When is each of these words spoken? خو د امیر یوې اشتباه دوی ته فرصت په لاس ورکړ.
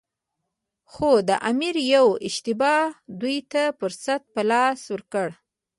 خو 0.91 1.09
د 1.29 1.31
امیر 1.49 1.75
یوې 1.93 2.13
اشتباه 2.27 2.83
دوی 3.19 3.37
ته 3.51 3.63
فرصت 3.79 4.21
په 4.33 4.41
لاس 4.51 4.79
ورکړ. 4.93 5.27